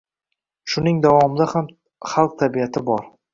[0.75, 1.67] Shuning davomida ham
[2.15, 3.07] xalq tabiati bor.